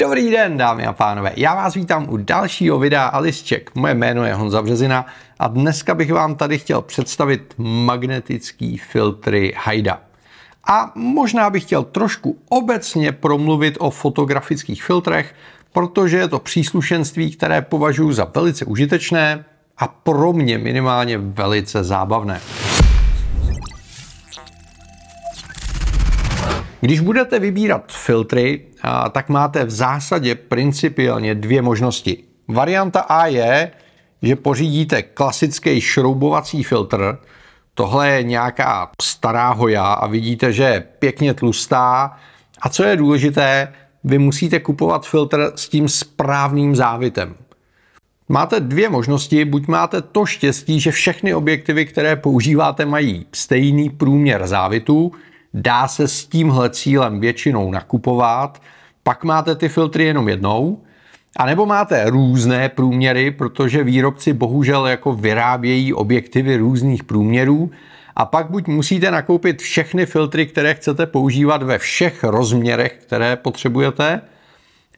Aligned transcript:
Dobrý 0.00 0.30
den, 0.30 0.56
dámy 0.56 0.86
a 0.86 0.92
pánové. 0.92 1.32
Já 1.36 1.54
vás 1.54 1.74
vítám 1.74 2.06
u 2.08 2.16
dalšího 2.16 2.78
videa 2.78 3.06
Alisček. 3.06 3.70
Moje 3.74 3.94
jméno 3.94 4.24
je 4.24 4.34
Honza 4.34 4.62
Březina 4.62 5.06
a 5.38 5.48
dneska 5.48 5.94
bych 5.94 6.12
vám 6.12 6.34
tady 6.34 6.58
chtěl 6.58 6.82
představit 6.82 7.54
magnetický 7.58 8.78
filtry 8.78 9.54
Haida. 9.56 10.00
A 10.68 10.92
možná 10.94 11.50
bych 11.50 11.62
chtěl 11.62 11.84
trošku 11.84 12.38
obecně 12.48 13.12
promluvit 13.12 13.76
o 13.78 13.90
fotografických 13.90 14.84
filtrech, 14.84 15.34
protože 15.72 16.16
je 16.16 16.28
to 16.28 16.38
příslušenství, 16.38 17.30
které 17.30 17.62
považuji 17.62 18.12
za 18.12 18.30
velice 18.34 18.64
užitečné 18.64 19.44
a 19.78 19.88
pro 19.88 20.32
mě 20.32 20.58
minimálně 20.58 21.18
velice 21.18 21.84
zábavné. 21.84 22.40
Když 26.80 27.00
budete 27.00 27.38
vybírat 27.38 27.92
filtry, 27.92 28.60
tak 29.12 29.28
máte 29.28 29.64
v 29.64 29.70
zásadě 29.70 30.34
principiálně 30.34 31.34
dvě 31.34 31.62
možnosti. 31.62 32.24
Varianta 32.48 33.00
A 33.00 33.26
je, 33.26 33.70
že 34.22 34.36
pořídíte 34.36 35.02
klasický 35.02 35.80
šroubovací 35.80 36.62
filtr. 36.62 37.18
Tohle 37.74 38.08
je 38.08 38.22
nějaká 38.22 38.90
stará 39.02 39.52
hoja 39.52 39.84
a 39.84 40.06
vidíte, 40.06 40.52
že 40.52 40.62
je 40.62 40.80
pěkně 40.98 41.34
tlustá. 41.34 42.16
A 42.62 42.68
co 42.68 42.84
je 42.84 42.96
důležité, 42.96 43.72
vy 44.04 44.18
musíte 44.18 44.60
kupovat 44.60 45.06
filtr 45.06 45.52
s 45.54 45.68
tím 45.68 45.88
správným 45.88 46.76
závitem. 46.76 47.34
Máte 48.28 48.60
dvě 48.60 48.90
možnosti, 48.90 49.44
buď 49.44 49.66
máte 49.66 50.02
to 50.02 50.26
štěstí, 50.26 50.80
že 50.80 50.90
všechny 50.90 51.34
objektivy, 51.34 51.86
které 51.86 52.16
používáte, 52.16 52.86
mají 52.86 53.26
stejný 53.32 53.90
průměr 53.90 54.46
závitu, 54.46 55.12
dá 55.54 55.88
se 55.88 56.08
s 56.08 56.26
tímhle 56.26 56.70
cílem 56.70 57.20
většinou 57.20 57.70
nakupovat, 57.70 58.62
pak 59.02 59.24
máte 59.24 59.54
ty 59.54 59.68
filtry 59.68 60.04
jenom 60.04 60.28
jednou, 60.28 60.78
a 61.36 61.46
nebo 61.46 61.66
máte 61.66 62.10
různé 62.10 62.68
průměry, 62.68 63.30
protože 63.30 63.84
výrobci 63.84 64.32
bohužel 64.32 64.86
jako 64.86 65.12
vyrábějí 65.12 65.94
objektivy 65.94 66.56
různých 66.56 67.04
průměrů 67.04 67.70
a 68.16 68.24
pak 68.24 68.50
buď 68.50 68.66
musíte 68.66 69.10
nakoupit 69.10 69.62
všechny 69.62 70.06
filtry, 70.06 70.46
které 70.46 70.74
chcete 70.74 71.06
používat 71.06 71.62
ve 71.62 71.78
všech 71.78 72.24
rozměrech, 72.24 72.92
které 73.00 73.36
potřebujete, 73.36 74.20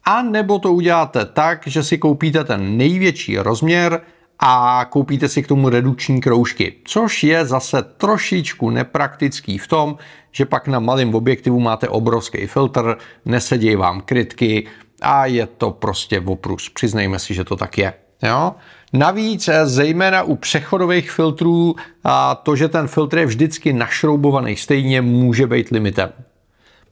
a 0.05 0.23
nebo 0.23 0.59
to 0.59 0.73
uděláte 0.73 1.25
tak, 1.25 1.63
že 1.67 1.83
si 1.83 1.99
koupíte 1.99 2.45
ten 2.45 2.77
největší 2.77 3.39
rozměr 3.39 4.01
a 4.45 4.85
koupíte 4.91 5.29
si 5.29 5.43
k 5.43 5.47
tomu 5.47 5.69
redukční 5.69 6.21
kroužky, 6.21 6.75
což 6.85 7.25
je 7.25 7.47
zase 7.47 7.83
trošičku 7.83 8.71
nepraktický 8.71 9.59
v 9.59 9.67
tom, 9.67 9.97
že 10.33 10.47
pak 10.47 10.69
na 10.69 10.79
malém 10.79 11.15
objektivu 11.15 11.61
máte 11.61 11.89
obrovský 11.89 12.47
filtr, 12.47 12.97
nesedějí 13.25 13.77
vám 13.77 14.01
krytky 14.01 14.67
a 15.03 15.27
je 15.27 15.47
to 15.47 15.71
prostě 15.71 16.21
oprus. 16.21 16.69
Přiznejme 16.69 17.19
si, 17.19 17.35
že 17.35 17.45
to 17.45 17.57
tak 17.57 17.79
je. 17.79 17.95
Jo? 18.23 18.55
Navíc, 18.93 19.49
eh, 19.49 19.67
zejména 19.67 20.23
u 20.23 20.37
přechodových 20.37 21.11
filtrů, 21.11 21.75
a 22.05 22.35
to, 22.35 22.57
že 22.57 22.69
ten 22.69 22.89
filtr 22.89 23.19
je 23.19 23.27
vždycky 23.27 23.73
našroubovaný 23.73 24.57
stejně, 24.57 25.03
může 25.03 25.47
být 25.47 25.69
limitem. 25.69 26.13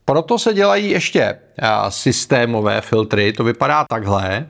Proto 0.05 0.39
se 0.39 0.53
dělají 0.53 0.89
ještě 0.89 1.21
eh, 1.21 1.67
systémové 1.89 2.81
filtry, 2.81 3.33
to 3.33 3.43
vypadá 3.43 3.85
takhle, 3.89 4.47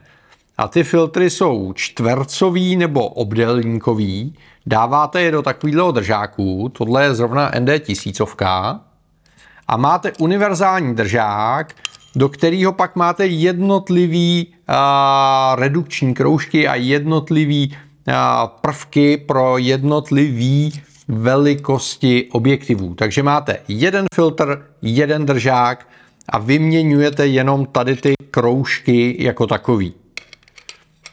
a 0.62 0.68
ty 0.68 0.84
filtry 0.84 1.30
jsou 1.30 1.74
čtvercový 1.74 2.76
nebo 2.76 3.08
obdelníkový, 3.08 4.36
dáváte 4.66 5.22
je 5.22 5.32
do 5.32 5.42
takového 5.42 5.92
držáku, 5.92 6.72
tohle 6.78 7.04
je 7.04 7.16
zrovna 7.16 7.52
ND 7.60 7.70
tisícovka, 7.80 8.82
a 9.68 9.78
máte 9.78 10.12
univerzální 10.20 10.96
držák, 10.96 11.74
do 12.16 12.30
kterého 12.30 12.74
pak 12.74 12.96
máte 12.96 13.26
jednotlivý 13.26 14.48
uh, 14.48 14.76
redukční 15.60 16.14
kroužky 16.14 16.68
a 16.68 16.76
jednotlivý 16.76 17.78
uh, 18.08 18.14
prvky 18.62 19.18
pro 19.18 19.58
jednotlivý 19.58 20.82
velikosti 21.08 22.28
objektivů. 22.32 22.94
Takže 22.94 23.24
máte 23.24 23.58
jeden 23.68 24.06
filtr, 24.16 24.66
jeden 24.82 25.26
držák 25.26 25.88
a 26.30 26.38
vyměňujete 26.38 27.28
jenom 27.28 27.66
tady 27.66 27.96
ty 27.96 28.14
kroužky 28.32 29.16
jako 29.20 29.48
takový. 29.48 29.94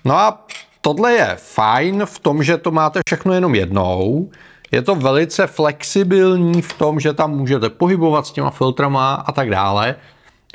No 0.09 0.19
a 0.19 0.47
tohle 0.81 1.13
je 1.13 1.37
fajn 1.37 2.07
v 2.07 2.19
tom, 2.19 2.43
že 2.43 2.57
to 2.57 2.71
máte 2.71 3.01
všechno 3.07 3.33
jenom 3.33 3.55
jednou. 3.55 4.31
Je 4.73 4.83
to 4.83 4.95
velice 4.95 5.47
flexibilní 5.47 6.63
v 6.63 6.73
tom, 6.73 7.01
že 7.01 7.13
tam 7.13 7.37
můžete 7.37 7.71
pohybovat 7.71 8.27
s 8.27 8.33
těma 8.33 8.51
filtrama 8.51 9.15
a 9.15 9.33
tak 9.33 9.51
dále, 9.51 9.97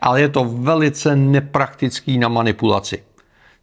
ale 0.02 0.22
je 0.22 0.30
to 0.30 0.46
velice 0.46 1.16
nepraktický 1.16 2.18
na 2.18 2.28
manipulaci. 2.28 3.04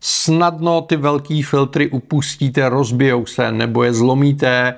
Snadno 0.01 0.81
ty 0.81 0.97
velký 0.97 1.43
filtry 1.43 1.91
upustíte, 1.91 2.69
rozbijou 2.69 3.27
se 3.27 3.53
nebo 3.53 3.83
je 3.83 3.93
zlomíte, 3.93 4.75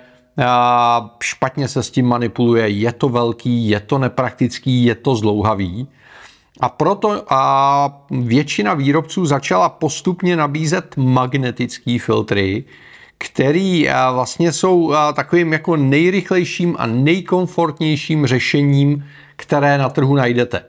špatně 1.23 1.69
se 1.69 1.83
s 1.83 1.91
tím 1.91 2.07
manipuluje, 2.07 2.69
je 2.69 2.93
to 2.93 3.09
velký, 3.09 3.69
je 3.69 3.81
to 3.81 3.99
nepraktický, 3.99 4.85
je 4.85 4.95
to 4.95 5.17
zlouhavý. 5.17 5.89
A 6.61 6.69
proto 6.69 7.25
a 7.33 8.05
většina 8.11 8.75
výrobců 8.75 9.27
začala 9.27 9.69
postupně 9.69 10.37
nabízet 10.37 10.97
magnetické 10.97 11.99
filtry, 11.99 12.65
který 13.19 13.89
vlastně 14.13 14.53
jsou 14.53 14.95
takovým 15.15 15.53
jako 15.53 15.77
nejrychlejším 15.77 16.77
a 16.79 16.87
nejkomfortnějším 16.87 18.27
řešením, 18.27 19.05
které 19.37 19.79
na 19.79 19.89
trhu 19.89 20.15
najdete. 20.15 20.65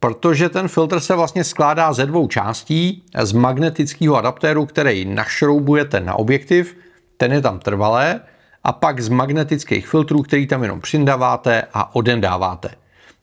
Protože 0.00 0.48
ten 0.48 0.68
filtr 0.68 1.00
se 1.00 1.14
vlastně 1.14 1.44
skládá 1.44 1.92
ze 1.92 2.06
dvou 2.06 2.28
částí, 2.28 3.04
z 3.22 3.32
magnetického 3.32 4.16
adaptéru, 4.16 4.66
který 4.66 5.04
našroubujete 5.04 6.00
na 6.00 6.14
objektiv, 6.14 6.76
ten 7.16 7.32
je 7.32 7.40
tam 7.40 7.58
trvalé, 7.58 8.20
a 8.64 8.72
pak 8.72 9.00
z 9.00 9.08
magnetických 9.08 9.88
filtrů, 9.88 10.22
který 10.22 10.46
tam 10.46 10.62
jenom 10.62 10.80
přindáváte 10.80 11.62
a 11.74 11.94
odendáváte. 11.94 12.70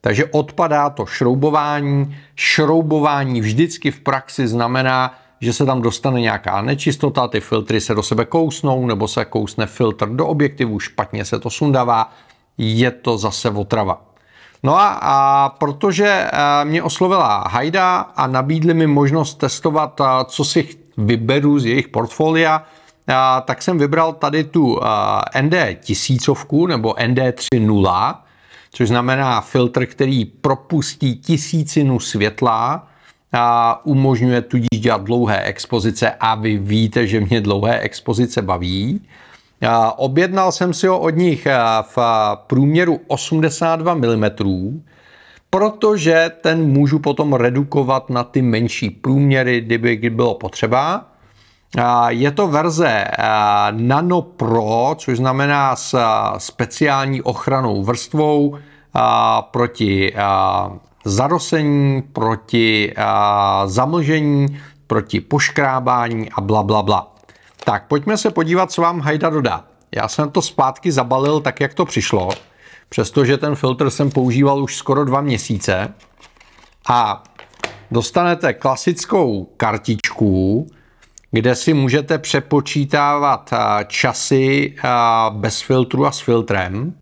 Takže 0.01 0.25
odpadá 0.25 0.89
to 0.89 1.05
šroubování. 1.05 2.17
Šroubování 2.35 3.41
vždycky 3.41 3.91
v 3.91 3.99
praxi 3.99 4.47
znamená, 4.47 5.15
že 5.41 5.53
se 5.53 5.65
tam 5.65 5.81
dostane 5.81 6.21
nějaká 6.21 6.61
nečistota, 6.61 7.27
ty 7.27 7.39
filtry 7.39 7.81
se 7.81 7.95
do 7.95 8.03
sebe 8.03 8.25
kousnou, 8.25 8.85
nebo 8.85 9.07
se 9.07 9.25
kousne 9.25 9.65
filtr 9.65 10.09
do 10.09 10.27
objektivu, 10.27 10.79
špatně 10.79 11.25
se 11.25 11.39
to 11.39 11.49
sundává, 11.49 12.13
je 12.57 12.91
to 12.91 13.17
zase 13.17 13.49
otrava. 13.49 14.01
No 14.63 14.77
a, 14.77 14.99
a 15.01 15.49
protože 15.49 16.29
a, 16.33 16.63
mě 16.63 16.83
oslovila 16.83 17.43
Hajda 17.47 17.99
a 17.99 18.27
nabídli 18.27 18.73
mi 18.73 18.87
možnost 18.87 19.33
testovat, 19.33 20.01
a, 20.01 20.23
co 20.23 20.45
si 20.45 20.67
vyberu 20.97 21.59
z 21.59 21.65
jejich 21.65 21.87
portfolia, 21.87 22.63
a, 23.07 23.41
tak 23.41 23.61
jsem 23.61 23.77
vybral 23.77 24.13
tady 24.13 24.43
tu 24.43 24.79
ND 25.41 25.53
tisícovku 25.79 26.67
nebo 26.67 26.95
ND 27.07 27.17
3.0, 27.17 28.15
což 28.77 28.87
znamená 28.87 29.41
filtr, 29.41 29.85
který 29.85 30.25
propustí 30.25 31.15
tisícinu 31.15 31.99
světla 31.99 32.87
a 33.33 33.85
umožňuje 33.85 34.41
tudíž 34.41 34.79
dělat 34.79 35.03
dlouhé 35.03 35.41
expozice 35.43 36.11
a 36.19 36.35
vy 36.35 36.57
víte, 36.57 37.07
že 37.07 37.19
mě 37.19 37.41
dlouhé 37.41 37.79
expozice 37.79 38.41
baví. 38.41 39.01
A 39.67 39.99
objednal 39.99 40.51
jsem 40.51 40.73
si 40.73 40.87
ho 40.87 40.99
od 40.99 41.09
nich 41.09 41.47
v 41.81 41.97
průměru 42.47 42.99
82 43.07 43.93
mm, 43.93 44.83
protože 45.49 46.31
ten 46.41 46.67
můžu 46.67 46.99
potom 46.99 47.33
redukovat 47.33 48.09
na 48.09 48.23
ty 48.23 48.41
menší 48.41 48.89
průměry, 48.89 49.61
kdyby 49.61 50.09
bylo 50.09 50.33
potřeba. 50.33 51.05
Je 52.07 52.31
to 52.31 52.47
verze 52.47 53.05
Nano 53.71 54.21
Pro, 54.21 54.95
což 54.97 55.17
znamená 55.17 55.75
s 55.75 55.99
speciální 56.37 57.21
ochranou 57.21 57.83
vrstvou 57.83 58.57
proti 59.51 60.13
zarosení, 61.05 62.01
proti 62.01 62.93
zamlžení, 63.65 64.59
proti 64.87 65.21
poškrábání 65.21 66.31
a 66.31 66.41
bla, 66.41 66.63
bla, 66.63 66.81
bla. 66.81 67.15
Tak 67.63 67.87
pojďme 67.87 68.17
se 68.17 68.31
podívat, 68.31 68.71
co 68.71 68.81
vám 68.81 68.99
Hajda 68.99 69.29
dodá. 69.29 69.63
Já 69.95 70.07
jsem 70.07 70.31
to 70.31 70.41
zpátky 70.41 70.91
zabalil 70.91 71.41
tak, 71.41 71.61
jak 71.61 71.73
to 71.73 71.85
přišlo, 71.85 72.29
přestože 72.89 73.37
ten 73.37 73.55
filtr 73.55 73.89
jsem 73.89 74.11
používal 74.11 74.63
už 74.63 74.75
skoro 74.75 75.05
dva 75.05 75.21
měsíce. 75.21 75.93
A 76.89 77.23
dostanete 77.91 78.53
klasickou 78.53 79.49
kartičku, 79.57 80.67
kde 81.31 81.55
si 81.55 81.73
můžete 81.73 82.17
přepočítávat 82.17 83.53
časy 83.87 84.75
bez 85.29 85.61
filtru 85.61 86.05
a 86.05 86.11
s 86.11 86.19
filtrem. 86.19 86.93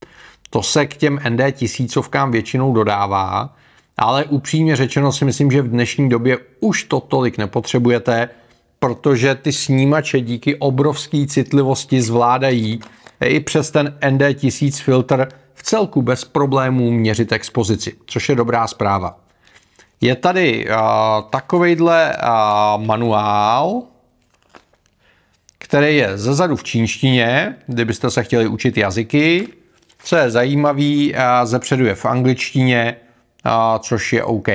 To 0.50 0.64
se 0.64 0.86
k 0.86 0.98
těm 0.98 1.20
ND 1.30 1.42
tisícovkám 1.52 2.32
většinou 2.32 2.74
dodává, 2.74 3.56
ale 3.98 4.26
upřímně 4.26 4.76
řečeno 4.76 5.12
si 5.12 5.26
myslím, 5.26 5.52
že 5.52 5.62
v 5.62 5.68
dnešní 5.68 6.10
době 6.10 6.38
už 6.60 6.84
to 6.84 7.00
tolik 7.00 7.38
nepotřebujete, 7.38 8.30
protože 8.80 9.36
ty 9.36 9.52
snímače 9.52 10.20
díky 10.22 10.56
obrovské 10.56 11.26
citlivosti 11.28 12.02
zvládají 12.02 12.80
i 13.26 13.40
přes 13.40 13.72
ten 13.72 13.98
ND 14.10 14.22
tisíc 14.34 14.80
filtr 14.80 15.28
v 15.54 15.64
celku 15.64 16.02
bez 16.02 16.26
problémů 16.26 16.92
měřit 16.92 17.32
expozici, 17.32 17.96
což 18.06 18.30
je 18.30 18.36
dobrá 18.36 18.68
zpráva. 18.68 19.20
Je 20.02 20.16
tady 20.16 20.68
uh, 20.70 20.76
takovejhle 21.30 22.18
uh, 22.18 22.86
manuál, 22.86 23.84
který 25.66 25.98
je 25.98 26.18
zezadu 26.18 26.56
v 26.56 26.64
čínštině, 26.64 27.56
kdybyste 27.68 28.12
se 28.12 28.24
chtěli 28.24 28.48
učit 28.48 28.78
jazyky. 28.78 29.48
Co 30.04 30.16
je 30.16 30.32
zajímavý, 30.32 31.14
uh, 31.14 31.20
zepředu 31.44 31.86
je 31.86 31.96
v 31.96 32.06
angličtině, 32.06 32.96
uh, 33.46 33.80
což 33.80 34.14
je 34.14 34.24
OK. 34.24 34.48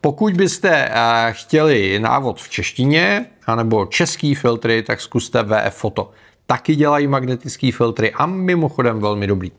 Pokud 0.00 0.34
byste 0.34 0.90
chtěli 1.30 1.98
návod 1.98 2.40
v 2.40 2.50
češtině, 2.50 3.26
anebo 3.46 3.86
český 3.86 4.34
filtry, 4.34 4.82
tak 4.82 5.00
zkuste 5.00 5.42
VF 5.42 5.74
Photo. 5.74 6.10
Taky 6.46 6.76
dělají 6.76 7.06
magnetické 7.06 7.72
filtry 7.72 8.12
a 8.12 8.26
mimochodem 8.26 9.00
velmi 9.00 9.26
dobrý. 9.26 9.52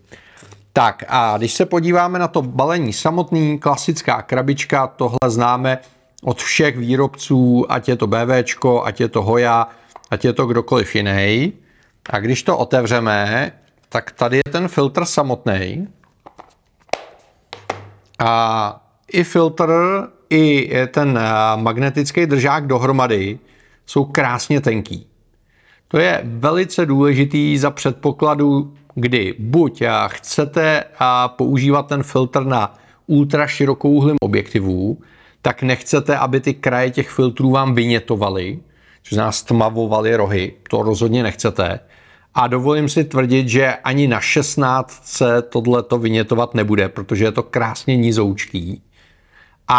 Tak 0.73 1.03
a 1.07 1.37
když 1.37 1.53
se 1.53 1.65
podíváme 1.65 2.19
na 2.19 2.27
to 2.27 2.41
balení 2.41 2.93
samotný, 2.93 3.59
klasická 3.59 4.21
krabička, 4.21 4.87
tohle 4.87 5.19
známe 5.27 5.77
od 6.23 6.41
všech 6.41 6.77
výrobců, 6.77 7.65
ať 7.69 7.89
je 7.89 7.95
to 7.95 8.07
BVčko, 8.07 8.85
ať 8.85 8.99
je 8.99 9.07
to 9.07 9.21
Hoja, 9.21 9.67
ať 10.11 10.25
je 10.25 10.33
to 10.33 10.45
kdokoliv 10.45 10.95
jiný. 10.95 11.53
A 12.09 12.19
když 12.19 12.43
to 12.43 12.57
otevřeme, 12.57 13.51
tak 13.89 14.11
tady 14.11 14.37
je 14.37 14.51
ten 14.51 14.67
filtr 14.67 15.05
samotný. 15.05 15.87
A 18.19 18.81
i 19.11 19.23
filtr, 19.23 19.69
i 20.29 20.71
ten 20.87 21.19
magnetický 21.55 22.25
držák 22.25 22.67
dohromady 22.67 23.39
jsou 23.85 24.05
krásně 24.05 24.61
tenký. 24.61 25.07
To 25.87 25.97
je 25.97 26.21
velice 26.23 26.85
důležitý 26.85 27.57
za 27.57 27.71
předpokladu, 27.71 28.73
kdy 28.95 29.35
buď 29.39 29.83
chcete 30.07 30.83
používat 31.27 31.87
ten 31.87 32.03
filtr 32.03 32.45
na 32.45 32.73
ultra 33.07 33.47
širokouhlým 33.47 34.17
objektivu, 34.21 34.97
tak 35.41 35.63
nechcete, 35.63 36.17
aby 36.17 36.39
ty 36.39 36.53
kraje 36.53 36.91
těch 36.91 37.09
filtrů 37.09 37.51
vám 37.51 37.75
vynětovaly, 37.75 38.59
což 39.07 39.17
nás 39.17 39.43
tmavovaly 39.43 40.15
rohy, 40.15 40.53
to 40.69 40.83
rozhodně 40.83 41.23
nechcete. 41.23 41.79
A 42.33 42.47
dovolím 42.47 42.89
si 42.89 43.03
tvrdit, 43.03 43.49
že 43.49 43.73
ani 43.73 44.07
na 44.07 44.21
16 44.21 45.21
tohle 45.49 45.83
to 45.83 45.97
vynětovat 45.97 46.53
nebude, 46.53 46.89
protože 46.89 47.25
je 47.25 47.31
to 47.31 47.43
krásně 47.43 47.97
nizoučký. 47.97 48.81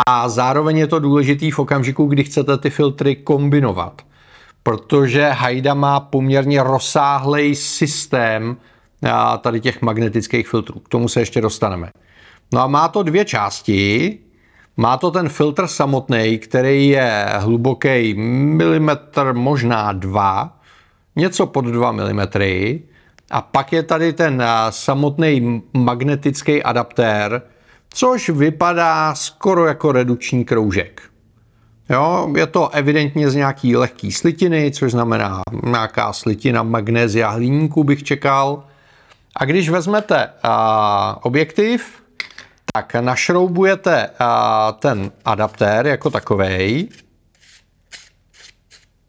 A 0.06 0.28
zároveň 0.28 0.78
je 0.78 0.86
to 0.86 0.98
důležitý 0.98 1.50
v 1.50 1.58
okamžiku, 1.58 2.06
kdy 2.06 2.24
chcete 2.24 2.58
ty 2.58 2.70
filtry 2.70 3.16
kombinovat 3.16 4.02
protože 4.66 5.28
Hajda 5.28 5.74
má 5.74 6.00
poměrně 6.00 6.62
rozsáhlý 6.62 7.54
systém 7.54 8.56
tady 9.40 9.60
těch 9.60 9.82
magnetických 9.82 10.48
filtrů. 10.48 10.80
K 10.80 10.88
tomu 10.88 11.08
se 11.08 11.20
ještě 11.20 11.40
dostaneme. 11.40 11.90
No 12.52 12.60
a 12.60 12.66
má 12.66 12.88
to 12.88 13.02
dvě 13.02 13.24
části. 13.24 14.18
Má 14.76 14.96
to 14.96 15.10
ten 15.10 15.28
filtr 15.28 15.66
samotný, 15.66 16.38
který 16.38 16.88
je 16.88 17.26
hluboký 17.38 18.14
milimetr, 18.14 19.32
možná 19.32 19.92
dva, 19.92 20.60
něco 21.16 21.46
pod 21.46 21.64
2 21.64 21.92
mm. 21.92 22.20
A 23.30 23.40
pak 23.40 23.72
je 23.72 23.82
tady 23.82 24.12
ten 24.12 24.42
samotný 24.70 25.62
magnetický 25.72 26.62
adaptér, 26.62 27.42
což 27.88 28.30
vypadá 28.30 29.14
skoro 29.14 29.66
jako 29.66 29.92
redukční 29.92 30.44
kroužek. 30.44 31.02
Jo, 31.90 32.32
je 32.36 32.46
to 32.46 32.68
evidentně 32.68 33.30
z 33.30 33.34
nějaký 33.34 33.76
lehký 33.76 34.12
slitiny, 34.12 34.70
což 34.70 34.92
znamená 34.92 35.42
nějaká 35.64 36.12
slitina 36.12 36.62
magnézia 36.62 37.30
hliníku 37.30 37.84
bych 37.84 38.02
čekal. 38.02 38.64
A 39.36 39.44
když 39.44 39.70
vezmete 39.70 40.28
a, 40.42 41.18
objektiv, 41.22 42.02
tak 42.76 42.94
našroubujete 42.94 44.10
a, 44.18 44.72
ten 44.78 45.12
adaptér 45.24 45.86
jako 45.86 46.10
takovej. 46.10 46.88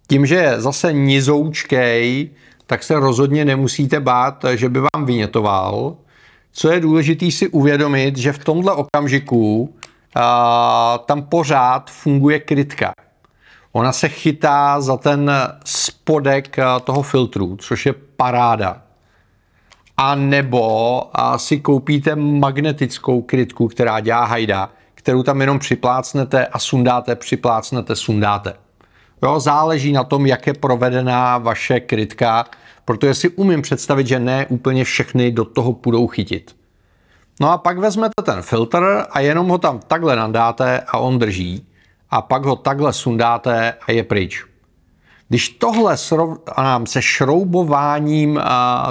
Tím, 0.07 0.25
že 0.25 0.35
je 0.35 0.61
zase 0.61 0.93
nizoučkej, 0.93 2.29
tak 2.65 2.83
se 2.83 2.99
rozhodně 2.99 3.45
nemusíte 3.45 3.99
bát, 3.99 4.45
že 4.55 4.69
by 4.69 4.79
vám 4.79 5.05
vynětoval. 5.05 5.95
Co 6.51 6.71
je 6.71 6.79
důležité 6.79 7.31
si 7.31 7.47
uvědomit, 7.47 8.17
že 8.17 8.33
v 8.33 8.43
tomhle 8.43 8.73
okamžiku 8.73 9.75
tam 11.05 11.21
pořád 11.21 11.91
funguje 11.91 12.39
krytka. 12.39 12.91
Ona 13.71 13.91
se 13.91 14.09
chytá 14.09 14.81
za 14.81 14.97
ten 14.97 15.31
spodek 15.65 16.57
toho 16.83 17.01
filtru, 17.01 17.57
což 17.59 17.85
je 17.85 17.93
paráda. 17.93 18.81
A 19.97 20.15
nebo 20.15 21.03
si 21.37 21.59
koupíte 21.59 22.15
magnetickou 22.15 23.21
krytku, 23.21 23.67
která 23.67 23.99
dělá 23.99 24.25
hajda, 24.25 24.69
kterou 24.95 25.23
tam 25.23 25.41
jenom 25.41 25.59
připlácnete 25.59 26.45
a 26.45 26.59
sundáte, 26.59 27.15
připlácnete, 27.15 27.95
sundáte. 27.95 28.53
Jo, 29.23 29.39
záleží 29.39 29.91
na 29.91 30.03
tom, 30.03 30.25
jak 30.25 30.47
je 30.47 30.53
provedená 30.53 31.37
vaše 31.37 31.79
krytka, 31.79 32.45
protože 32.85 33.13
si 33.13 33.29
umím 33.29 33.61
představit, 33.61 34.07
že 34.07 34.19
ne 34.19 34.45
úplně 34.49 34.83
všechny 34.83 35.31
do 35.31 35.45
toho 35.45 35.73
půjdou 35.73 36.07
chytit. 36.07 36.55
No 37.39 37.51
a 37.51 37.57
pak 37.57 37.77
vezmete 37.77 38.23
ten 38.23 38.41
filtr 38.41 39.05
a 39.11 39.19
jenom 39.19 39.47
ho 39.47 39.57
tam 39.57 39.79
takhle 39.79 40.15
nadáte 40.15 40.79
a 40.79 40.97
on 40.97 41.19
drží. 41.19 41.67
A 42.09 42.21
pak 42.21 42.45
ho 42.45 42.55
takhle 42.55 42.93
sundáte 42.93 43.73
a 43.87 43.91
je 43.91 44.03
pryč. 44.03 44.45
Když 45.29 45.49
tohle 45.49 45.97
srovnám 45.97 46.85
se 46.85 47.01
šroubováním 47.01 48.39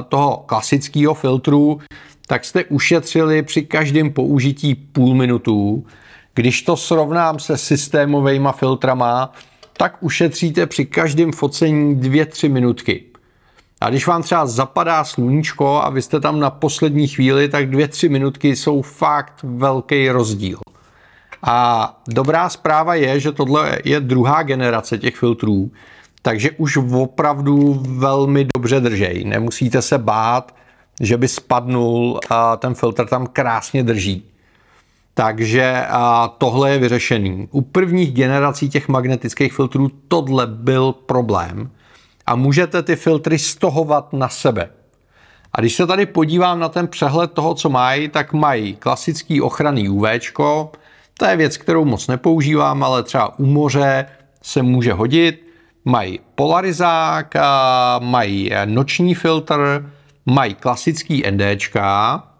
toho 0.09 0.37
klasického 0.47 1.15
filtru, 1.15 1.81
tak 2.27 2.45
jste 2.45 2.65
ušetřili 2.65 3.43
při 3.43 3.63
každém 3.63 4.13
použití 4.13 4.75
půl 4.75 5.15
minutu. 5.15 5.87
Když 6.35 6.63
to 6.63 6.77
srovnám 6.77 7.39
se 7.39 7.57
systémovými 7.57 8.49
filtrama, 8.53 9.33
tak 9.77 9.97
ušetříte 10.01 10.67
při 10.67 10.87
každém 10.87 11.33
focení 11.33 11.97
2-3 11.97 12.53
minutky. 12.53 13.05
A 13.81 13.91
když 13.91 14.07
vám 14.07 14.23
třeba 14.23 14.47
zapadá 14.47 15.05
sluníčko 15.05 15.81
a 15.83 15.91
vy 15.91 16.03
jste 16.03 16.21
tam 16.21 16.41
na 16.41 16.51
poslední 16.51 17.09
chvíli, 17.09 17.49
tak 17.49 17.71
dvě, 17.71 17.89
tři 17.89 18.09
minutky 18.09 18.57
jsou 18.57 18.83
fakt 18.83 19.41
velký 19.43 20.11
rozdíl. 20.11 20.59
A 21.43 22.01
dobrá 22.09 22.49
zpráva 22.49 22.95
je, 22.95 23.21
že 23.21 23.33
tohle 23.33 23.79
je 23.85 24.01
druhá 24.01 24.43
generace 24.43 24.99
těch 24.99 25.17
filtrů, 25.17 25.71
takže 26.23 26.51
už 26.51 26.77
opravdu 26.77 27.83
velmi 27.89 28.47
dobře 28.57 28.81
držej. 28.81 29.25
Nemusíte 29.25 29.83
se 29.83 29.99
bát, 29.99 30.55
že 31.01 31.17
by 31.17 31.29
spadnul 31.29 32.21
a 32.31 32.57
ten 32.57 32.75
filtr 32.75 33.07
tam 33.07 33.27
krásně 33.27 33.83
drží. 33.83 34.25
Takže 35.15 35.87
a 35.89 36.29
tohle 36.39 36.71
je 36.71 36.79
vyřešený. 36.79 37.49
U 37.51 37.61
prvních 37.61 38.13
generací 38.13 38.71
těch 38.71 38.89
magnetických 38.89 39.53
filtrů 39.53 39.91
tohle 40.09 40.47
byl 40.47 40.93
problém 40.93 41.71
a 42.27 42.37
můžete 42.37 42.83
ty 42.83 42.97
filtry 42.97 43.39
stahovat 43.39 44.13
na 44.13 44.29
sebe. 44.29 44.71
A 45.53 45.61
když 45.61 45.75
se 45.75 45.87
tady 45.87 46.07
podívám 46.07 46.59
na 46.59 46.69
ten 46.69 46.89
přehled 46.89 47.33
toho, 47.33 47.55
co 47.55 47.69
mají, 47.69 48.09
tak 48.09 48.33
mají 48.33 48.77
klasický 48.77 49.41
ochranný 49.41 49.89
UV, 49.89 50.07
to 51.19 51.25
je 51.25 51.37
věc, 51.37 51.57
kterou 51.57 51.85
moc 51.85 52.07
nepoužívám, 52.07 52.85
ale 52.85 53.03
třeba 53.03 53.39
u 53.39 53.47
moře 53.47 54.07
se 54.43 54.63
může 54.63 54.93
hodit. 54.93 55.46
Mají 55.89 56.21
polarizák, 56.35 57.35
mají 58.01 58.51
noční 58.65 59.15
filtr, 59.15 59.91
mají 60.27 60.55
klasický 60.55 61.23
ND, 61.31 61.43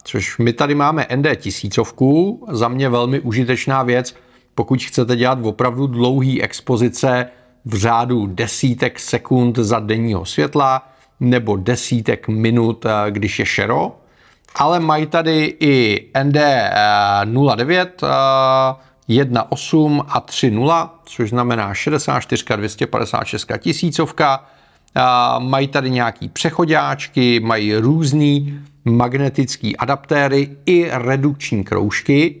což 0.03 0.37
my 0.37 0.53
tady 0.53 0.75
ND 1.15 1.35
tisícovku, 1.35 2.45
za 2.51 2.67
mě 2.67 2.89
velmi 2.89 3.19
užitečná 3.19 3.83
věc, 3.83 4.15
pokud 4.55 4.83
chcete 4.83 5.15
dělat 5.15 5.39
opravdu 5.43 5.87
dlouhý 5.87 6.43
expozice 6.43 7.27
v 7.65 7.75
řádu 7.75 8.27
desítek 8.27 8.99
sekund 8.99 9.57
za 9.57 9.79
denního 9.79 10.25
světla 10.25 10.89
nebo 11.19 11.55
desítek 11.55 12.27
minut, 12.27 12.85
eh, 12.85 13.11
když 13.11 13.39
je 13.39 13.45
šero. 13.45 13.95
Ale 14.55 14.79
mají 14.79 15.05
tady 15.05 15.55
i 15.59 16.05
ND09, 16.13 17.87
1.8 19.09 20.05
a 20.07 20.21
3.0, 20.21 20.89
což 21.03 21.29
znamená 21.29 21.73
64, 21.73 22.43
256 22.57 23.47
tisícovka. 23.59 24.45
Eh, 24.95 25.01
mají 25.39 25.67
tady 25.67 25.89
nějaký 25.89 26.29
přechodáčky, 26.29 27.39
mají 27.39 27.75
různý 27.75 28.59
magnetický 28.85 29.77
adaptéry 29.77 30.49
i 30.65 30.89
redukční 30.91 31.63
kroužky. 31.63 32.35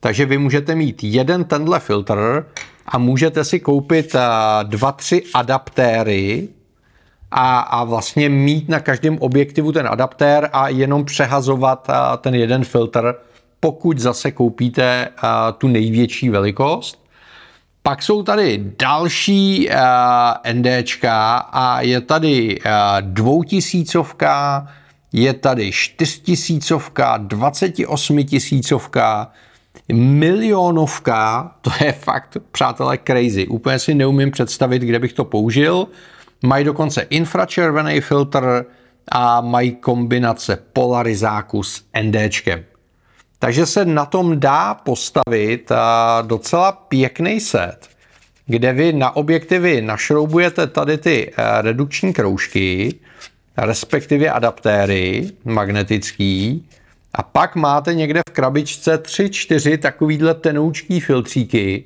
Takže 0.00 0.26
vy 0.26 0.38
můžete 0.38 0.74
mít 0.74 1.04
jeden 1.04 1.44
tenhle 1.44 1.80
filtr 1.80 2.46
a 2.86 2.98
můžete 2.98 3.44
si 3.44 3.60
koupit 3.60 4.14
eh, 4.14 4.20
dva, 4.62 4.92
tři 4.92 5.22
adaptéry 5.34 6.48
a, 7.30 7.60
a 7.60 7.84
vlastně 7.84 8.28
mít 8.28 8.68
na 8.68 8.80
každém 8.80 9.18
objektivu 9.18 9.72
ten 9.72 9.88
adaptér 9.90 10.48
a 10.52 10.68
jenom 10.68 11.04
přehazovat 11.04 11.90
eh, 11.90 11.94
ten 12.18 12.34
jeden 12.34 12.64
filtr, 12.64 13.14
pokud 13.60 13.98
zase 13.98 14.32
koupíte 14.32 15.08
eh, 15.08 15.28
tu 15.58 15.68
největší 15.68 16.30
velikost. 16.30 17.08
Pak 17.82 18.02
jsou 18.02 18.22
tady 18.22 18.72
další 18.78 19.68
uh, 19.68 20.52
NDčka 20.52 21.36
a 21.36 21.80
je 21.80 22.00
tady 22.00 22.58
uh, 22.58 22.72
dvoutisícovka, 23.00 24.66
je 25.12 25.34
tady 25.34 25.72
čtyřtisícovka, 25.72 27.16
28 27.16 28.24
tisícovka, 28.24 29.32
Milionovka, 29.92 31.52
to 31.60 31.70
je 31.84 31.92
fakt, 31.92 32.36
přátelé, 32.52 32.98
crazy. 33.06 33.46
Úplně 33.46 33.78
si 33.78 33.94
neumím 33.94 34.30
představit, 34.30 34.82
kde 34.82 34.98
bych 34.98 35.12
to 35.12 35.24
použil. 35.24 35.86
Mají 36.44 36.64
dokonce 36.64 37.00
infračervený 37.02 38.00
filtr 38.00 38.64
a 39.08 39.40
mají 39.40 39.72
kombinace 39.72 40.58
polarizáku 40.72 41.62
s 41.62 41.84
NDčkem. 42.02 42.64
Takže 43.38 43.66
se 43.66 43.84
na 43.84 44.04
tom 44.04 44.40
dá 44.40 44.74
postavit 44.74 45.72
docela 46.22 46.72
pěkný 46.72 47.40
set, 47.40 47.88
kde 48.46 48.72
vy 48.72 48.92
na 48.92 49.16
objektivy 49.16 49.82
našroubujete 49.82 50.66
tady 50.66 50.98
ty 50.98 51.32
eh, 51.36 51.62
redukční 51.62 52.12
kroužky, 52.12 52.94
respektive 53.56 54.30
adaptéry 54.30 55.30
magnetický, 55.44 56.64
a 57.14 57.22
pak 57.22 57.56
máte 57.56 57.94
někde 57.94 58.20
v 58.28 58.32
krabičce 58.32 59.02
3-4 59.02 59.78
takovýhle 59.78 60.34
tenoučký 60.34 61.00
filtříky 61.00 61.84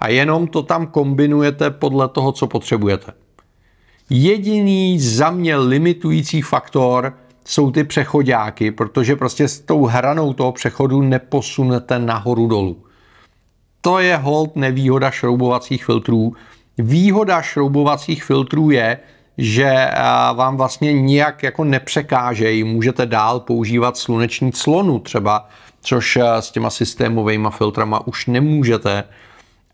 a 0.00 0.08
jenom 0.08 0.46
to 0.46 0.62
tam 0.62 0.86
kombinujete 0.86 1.70
podle 1.70 2.08
toho, 2.08 2.32
co 2.32 2.46
potřebujete. 2.46 3.12
Jediný 4.10 5.00
za 5.00 5.30
mě 5.30 5.56
limitující 5.56 6.42
faktor 6.42 7.18
jsou 7.44 7.70
ty 7.70 7.84
přechodáky, 7.84 8.70
protože 8.70 9.16
prostě 9.16 9.48
s 9.48 9.60
tou 9.60 9.84
hranou 9.84 10.32
toho 10.32 10.52
přechodu 10.52 11.02
neposunete 11.02 11.98
nahoru 11.98 12.46
dolů. 12.46 12.76
To 13.80 13.98
je 13.98 14.16
hold 14.16 14.56
nevýhoda 14.56 15.10
šroubovacích 15.10 15.84
filtrů. 15.84 16.32
Výhoda 16.78 17.42
šroubovacích 17.42 18.24
filtrů 18.24 18.70
je, 18.70 18.98
že 19.38 19.64
eh, 19.66 19.94
vám 20.34 20.56
vlastně 20.56 20.92
nijak 20.92 21.42
jako 21.42 21.64
nepřekážejí. 21.64 22.64
Můžete 22.64 23.06
dál 23.06 23.40
používat 23.40 23.96
sluneční 23.96 24.52
clonu 24.52 24.98
třeba, 24.98 25.48
což 25.80 26.16
eh, 26.16 26.42
s 26.42 26.50
těma 26.50 26.70
systémovými 26.70 27.48
filtrama 27.50 28.06
už 28.06 28.26
nemůžete. 28.26 29.04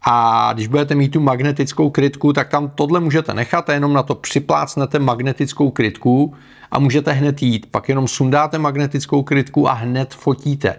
A 0.03 0.51
když 0.55 0.67
budete 0.67 0.95
mít 0.95 1.09
tu 1.09 1.21
magnetickou 1.21 1.91
krytku, 1.91 2.33
tak 2.33 2.49
tam 2.49 2.71
tohle 2.75 3.01
můžete 3.01 3.35
nechat 3.35 3.71
a 3.71 3.73
jenom 3.73 3.93
na 3.93 4.03
to 4.03 4.15
připlácnete 4.15 4.99
magnetickou 4.99 5.71
krytku 5.71 6.35
a 6.71 6.79
můžete 6.79 7.13
hned 7.13 7.43
jít. 7.43 7.67
Pak 7.71 7.89
jenom 7.89 8.09
sundáte 8.09 8.59
magnetickou 8.59 9.23
krytku 9.23 9.69
a 9.69 9.73
hned 9.73 10.15
fotíte. 10.15 10.79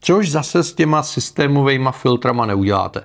Což 0.00 0.30
zase 0.30 0.62
s 0.62 0.72
těma 0.72 1.02
systémovými 1.02 1.88
filtrama 1.92 2.46
neuděláte. 2.46 3.02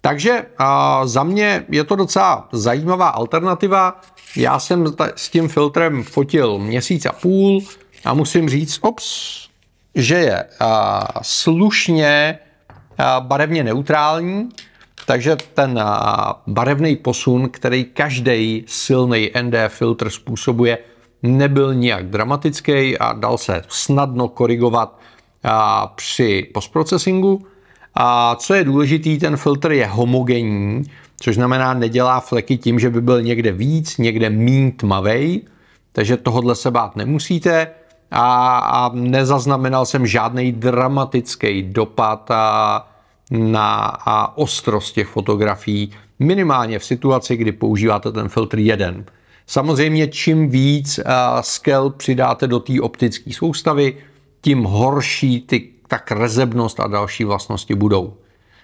Takže 0.00 0.46
a 0.58 1.06
za 1.06 1.22
mě 1.22 1.64
je 1.68 1.84
to 1.84 1.96
docela 1.96 2.48
zajímavá 2.52 3.08
alternativa. 3.08 4.00
Já 4.36 4.58
jsem 4.58 4.86
s 5.16 5.28
tím 5.28 5.48
filtrem 5.48 6.02
fotil 6.02 6.58
měsíc 6.58 7.06
a 7.06 7.12
půl 7.12 7.60
a 8.04 8.14
musím 8.14 8.48
říct, 8.48 8.78
ops, 8.82 9.48
že 9.94 10.14
je 10.14 10.44
a, 10.60 11.04
slušně 11.22 12.38
a, 12.98 13.20
barevně 13.20 13.64
neutrální, 13.64 14.48
takže 15.08 15.36
ten 15.54 15.80
barevný 16.46 16.96
posun, 16.96 17.48
který 17.48 17.84
každý 17.84 18.64
silný 18.66 19.30
ND 19.42 19.54
filtr 19.68 20.10
způsobuje, 20.10 20.78
nebyl 21.22 21.74
nijak 21.74 22.06
dramatický 22.06 22.98
a 22.98 23.12
dal 23.12 23.38
se 23.38 23.62
snadno 23.68 24.28
korigovat 24.28 25.00
při 25.94 26.50
postprocesingu. 26.54 27.46
A 27.94 28.34
co 28.34 28.54
je 28.54 28.64
důležitý, 28.64 29.18
ten 29.18 29.36
filtr 29.36 29.72
je 29.72 29.86
homogenní, 29.86 30.82
což 31.20 31.34
znamená 31.34 31.74
nedělá 31.74 32.20
fleky 32.20 32.56
tím, 32.56 32.78
že 32.78 32.90
by 32.90 33.00
byl 33.00 33.22
někde 33.22 33.52
víc, 33.52 33.98
někde 33.98 34.30
mín 34.30 34.72
tmavej, 34.72 35.42
takže 35.92 36.16
tohodle 36.16 36.54
se 36.54 36.70
bát 36.70 36.96
nemusíte 36.96 37.66
a, 38.10 38.58
a 38.58 38.90
nezaznamenal 38.94 39.86
jsem 39.86 40.06
žádný 40.06 40.52
dramatický 40.52 41.62
dopad 41.62 42.30
a, 42.30 42.87
na 43.30 43.76
a 44.06 44.38
ostrost 44.38 44.94
těch 44.94 45.06
fotografií, 45.06 45.90
minimálně 46.18 46.78
v 46.78 46.84
situaci, 46.84 47.36
kdy 47.36 47.52
používáte 47.52 48.12
ten 48.12 48.28
filtr 48.28 48.58
jeden. 48.58 49.04
Samozřejmě 49.46 50.08
čím 50.08 50.48
víc 50.48 50.98
uh, 50.98 51.04
skel 51.40 51.90
přidáte 51.90 52.46
do 52.46 52.60
té 52.60 52.80
optické 52.80 53.32
soustavy, 53.32 53.96
tím 54.40 54.62
horší 54.62 55.40
ty 55.40 55.68
tak 55.88 56.10
rezebnost 56.10 56.80
a 56.80 56.86
další 56.86 57.24
vlastnosti 57.24 57.74
budou. 57.74 58.14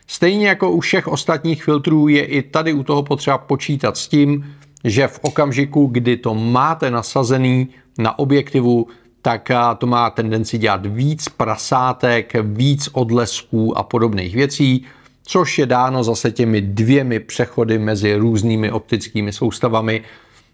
Stejně 0.07 0.49
jako 0.49 0.71
u 0.71 0.81
všech 0.81 1.09
ostatních 1.09 1.65
filtrů 1.65 2.09
je 2.09 2.25
i 2.25 2.43
tady 2.43 2.73
u 2.73 2.83
toho 2.83 3.03
potřeba 3.03 3.39
počítat 3.39 3.97
s 3.97 4.09
tím, 4.09 4.57
že 4.85 5.09
v 5.09 5.21
okamžiku, 5.23 5.87
kdy 5.87 6.17
to 6.17 6.35
máte 6.35 6.91
nasazený 6.91 7.69
na 7.99 8.19
objektivu, 8.19 8.87
tak 9.25 9.49
to 9.79 9.87
má 9.87 10.11
tendenci 10.11 10.59
dělat 10.59 10.87
víc 10.87 11.29
prasátek, 11.29 12.33
víc 12.43 12.89
odlesků 12.93 13.79
a 13.79 13.83
podobných 13.83 14.35
věcí, 14.35 14.85
což 15.23 15.59
je 15.59 15.67
dáno 15.67 16.05
zase 16.05 16.31
těmi 16.31 16.61
dvěmi 16.61 17.21
přechody 17.21 17.79
mezi 17.79 18.17
různými 18.17 18.71
optickými 18.71 19.33
soustavami. 19.33 20.03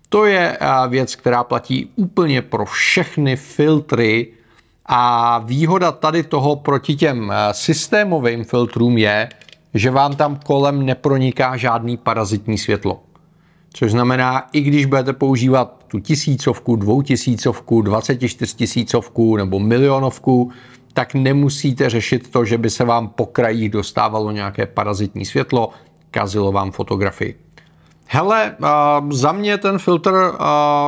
To 0.09 0.25
je 0.25 0.59
věc, 0.89 1.17
která 1.17 1.45
platí 1.45 1.91
úplně 1.97 2.43
pro 2.43 2.65
všechny 2.65 3.37
filtry 3.37 4.29
a 4.87 5.39
výhoda 5.39 5.93
tady 5.93 6.23
toho 6.23 6.57
proti 6.57 6.95
těm 6.97 7.33
systémovým 7.53 8.45
filtrům 8.45 8.99
je, 8.99 9.29
že 9.75 9.91
vám 9.91 10.17
tam 10.17 10.37
kolem 10.37 10.87
neproniká 10.87 11.57
žádný 11.57 11.97
parazitní 11.97 12.59
světlo. 12.59 13.03
Což 13.73 13.91
znamená, 13.91 14.49
i 14.53 14.61
když 14.61 14.87
budete 14.87 15.13
používat 15.13 15.80
tu 15.91 15.99
tisícovku, 15.99 16.77
dvoutisícovku, 16.77 17.83
24 17.83 18.57
tisícovku 18.57 19.37
nebo 19.37 19.59
milionovku, 19.59 20.51
tak 20.93 21.15
nemusíte 21.15 21.91
řešit 21.91 22.31
to, 22.31 22.45
že 22.45 22.59
by 22.59 22.71
se 22.71 22.85
vám 22.85 23.09
po 23.09 23.27
krajích 23.27 23.71
dostávalo 23.71 24.31
nějaké 24.31 24.67
parazitní 24.67 25.25
světlo, 25.25 25.71
kazilo 26.11 26.53
vám 26.53 26.71
fotografii. 26.71 27.39
Hele, 28.07 28.57
za 29.11 29.33
mě 29.33 29.59
ten 29.59 29.79
filtr 29.79 30.33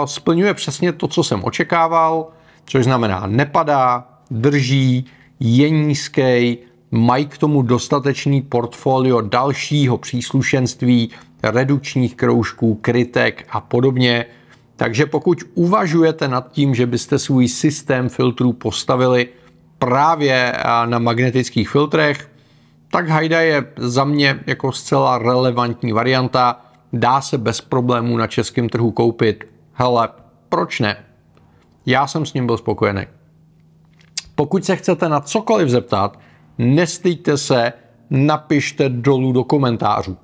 splňuje 0.05 0.55
přesně 0.55 0.93
to, 0.93 1.09
co 1.09 1.25
jsem 1.25 1.45
očekával, 1.45 2.29
což 2.65 2.85
znamená 2.85 3.27
nepadá, 3.27 4.09
drží, 4.31 5.07
je 5.41 5.71
nízký, 5.71 6.59
mají 6.91 7.27
k 7.27 7.39
tomu 7.39 7.63
dostatečný 7.63 8.43
portfolio 8.43 9.21
dalšího 9.21 9.99
příslušenství, 9.99 11.11
redukčních 11.43 12.15
kroužků, 12.15 12.75
krytek 12.75 13.47
a 13.51 13.61
podobně. 13.61 14.27
Takže 14.83 15.07
pokud 15.07 15.39
uvažujete 15.55 16.29
nad 16.29 16.53
tím, 16.53 16.75
že 16.75 16.87
byste 16.87 17.19
svůj 17.19 17.49
systém 17.49 18.09
filtrů 18.09 18.53
postavili 18.53 19.29
právě 19.79 20.57
na 20.87 20.99
magnetických 20.99 21.71
filtrech, 21.71 22.31
tak 22.91 23.09
Haida 23.09 23.41
je 23.41 23.67
za 23.77 24.05
mě 24.05 24.41
jako 24.47 24.73
zcela 24.73 25.19
relevantní 25.19 25.93
varianta. 25.93 26.61
Dá 26.93 27.21
se 27.21 27.39
bez 27.39 27.61
problémů 27.61 28.17
na 28.17 28.27
českém 28.27 28.69
trhu 28.69 28.91
koupit. 28.91 29.45
Hele, 29.73 30.09
proč 30.49 30.81
ne? 30.81 30.97
Já 31.87 32.07
jsem 32.07 32.27
s 32.27 32.35
ním 32.35 32.47
byl 32.47 32.57
spokojený. 32.57 33.07
Pokud 34.35 34.65
se 34.65 34.77
chcete 34.77 35.09
na 35.09 35.21
cokoliv 35.21 35.69
zeptat, 35.69 36.19
nestýďte 36.59 37.37
se, 37.37 37.73
napište 38.11 38.89
dolů 38.89 39.33
do 39.33 39.45
komentářů. 39.45 40.17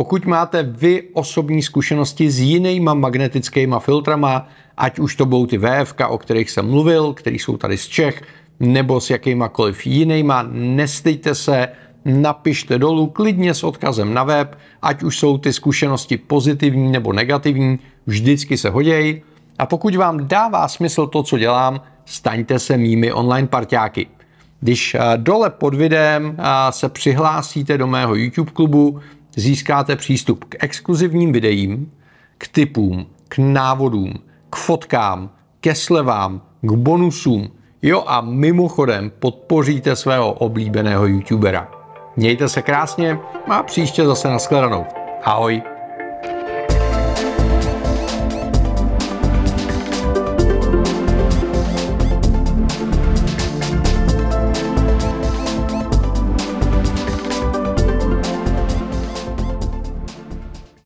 Pokud 0.00 0.26
máte 0.26 0.62
vy 0.62 1.02
osobní 1.12 1.62
zkušenosti 1.62 2.30
s 2.30 2.40
jinýma 2.40 2.94
magnetickými 2.94 3.74
filtrama, 3.78 4.48
ať 4.76 4.98
už 4.98 5.16
to 5.16 5.26
budou 5.26 5.46
ty 5.46 5.58
VF, 5.58 5.94
o 6.08 6.18
kterých 6.18 6.50
jsem 6.50 6.70
mluvil, 6.70 7.12
které 7.12 7.36
jsou 7.36 7.56
tady 7.56 7.78
z 7.78 7.86
Čech, 7.86 8.22
nebo 8.60 9.00
s 9.00 9.10
jakýmakoliv 9.10 9.86
jinýma, 9.86 10.48
nestejte 10.52 11.34
se, 11.34 11.68
napište 12.04 12.78
dolů 12.78 13.06
klidně 13.06 13.54
s 13.54 13.64
odkazem 13.64 14.14
na 14.14 14.24
web, 14.24 14.58
ať 14.82 15.02
už 15.02 15.18
jsou 15.18 15.38
ty 15.38 15.52
zkušenosti 15.52 16.16
pozitivní 16.16 16.92
nebo 16.92 17.12
negativní, 17.12 17.78
vždycky 18.06 18.56
se 18.56 18.70
hodějí. 18.70 19.22
A 19.58 19.66
pokud 19.66 19.96
vám 19.96 20.28
dává 20.28 20.68
smysl 20.68 21.06
to, 21.06 21.22
co 21.22 21.38
dělám, 21.38 21.80
staňte 22.04 22.58
se 22.58 22.76
mými 22.76 23.12
online 23.12 23.48
parťáky. 23.48 24.06
Když 24.60 24.94
eh, 24.94 25.00
dole 25.16 25.50
pod 25.50 25.74
videem 25.74 26.36
eh, 26.38 26.42
se 26.70 26.88
přihlásíte 26.88 27.78
do 27.78 27.86
mého 27.86 28.14
YouTube 28.14 28.50
klubu, 28.50 29.00
získáte 29.36 29.96
přístup 29.96 30.44
k 30.44 30.64
exkluzivním 30.64 31.32
videím, 31.32 31.92
k 32.38 32.48
typům, 32.48 33.06
k 33.28 33.38
návodům, 33.38 34.14
k 34.50 34.56
fotkám, 34.56 35.30
ke 35.60 35.74
slevám, 35.74 36.42
k 36.60 36.72
bonusům. 36.72 37.50
Jo 37.82 38.04
a 38.06 38.20
mimochodem 38.20 39.12
podpoříte 39.18 39.96
svého 39.96 40.32
oblíbeného 40.32 41.06
youtubera. 41.06 41.68
Mějte 42.16 42.48
se 42.48 42.62
krásně 42.62 43.18
a 43.48 43.62
příště 43.62 44.06
zase 44.06 44.28
nashledanou. 44.28 44.86
Ahoj. 45.24 45.62